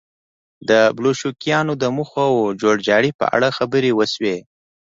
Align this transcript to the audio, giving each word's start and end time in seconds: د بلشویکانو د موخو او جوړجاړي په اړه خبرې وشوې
د 0.69 0.71
بلشویکانو 0.95 1.73
د 1.81 1.83
موخو 1.95 2.21
او 2.39 2.55
جوړجاړي 2.61 3.11
په 3.19 3.25
اړه 3.35 3.55
خبرې 3.57 3.91
وشوې 3.93 4.37